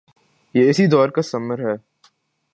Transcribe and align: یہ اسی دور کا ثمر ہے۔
یہ 0.55 0.69
اسی 0.69 0.85
دور 0.87 1.09
کا 1.09 1.21
ثمر 1.21 1.59
ہے۔ 1.59 1.75